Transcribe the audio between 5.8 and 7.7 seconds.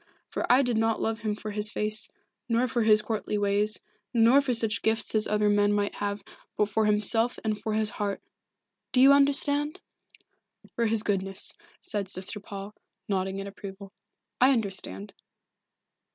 have, but for himself and